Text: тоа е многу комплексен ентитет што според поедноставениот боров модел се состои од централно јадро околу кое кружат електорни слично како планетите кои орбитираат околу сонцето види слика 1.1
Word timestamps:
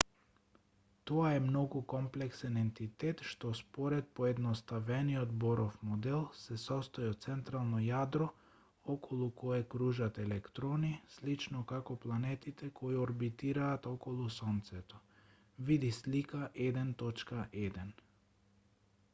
тоа 1.09 1.25
е 1.37 1.41
многу 1.47 1.79
комплексен 1.91 2.55
ентитет 2.61 3.19
што 3.31 3.49
според 3.59 4.07
поедноставениот 4.19 5.35
боров 5.43 5.75
модел 5.89 6.23
се 6.45 6.57
состои 6.63 7.11
од 7.11 7.27
централно 7.27 7.83
јадро 7.89 8.29
околу 8.95 9.29
кое 9.43 9.59
кружат 9.75 10.19
електорни 10.25 10.91
слично 11.19 11.63
како 11.75 11.99
планетите 12.09 12.71
кои 12.83 12.99
орбитираат 13.05 13.89
околу 13.93 14.27
сонцето 14.41 15.05
види 15.71 15.95
слика 16.01 16.43
1.1 16.67 17.97